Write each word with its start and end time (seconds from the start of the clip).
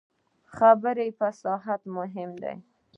د 0.03 0.03
خبرو 0.57 1.05
فصاحت 1.19 1.81
مهم 1.97 2.31
دی 2.43 2.55